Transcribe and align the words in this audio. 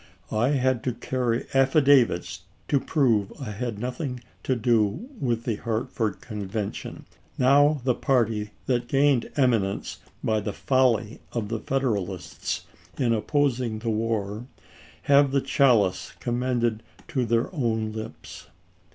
I 0.31 0.47
had 0.47 0.83
to 0.85 0.93
carry 0.93 1.45
af 1.53 1.73
fidavits 1.73 2.39
to 2.69 2.79
prove 2.79 3.31
I 3.39 3.51
had 3.51 3.77
nothing 3.77 4.21
to 4.41 4.55
do 4.55 5.07
with 5.19 5.43
the 5.43 5.57
Hartford 5.57 6.21
Convention. 6.21 7.05
Now 7.37 7.81
the 7.83 7.93
party 7.93 8.49
that 8.65 8.87
gained 8.87 9.29
eminence 9.37 9.99
by 10.23 10.39
the 10.39 10.53
folly 10.53 11.19
of 11.33 11.49
the 11.49 11.59
Federalists 11.59 12.65
in 12.97 13.13
opposing 13.13 13.77
the 13.77 13.91
war 13.91 14.47
have 15.03 15.29
the 15.29 15.39
chalice 15.39 16.13
commended 16.19 16.81
to 17.09 17.23
their 17.27 17.53
own 17.53 17.91
388 17.91 17.91
ABRAHAM 17.91 17.93
LINCOLN 17.93 18.21
ch. 18.23 18.25
xiii. 18.25 18.47
lips. 18.47 18.47